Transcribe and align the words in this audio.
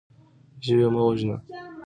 ژوی 0.65 0.85
مه 0.93 1.01
وژنه. 1.05 1.35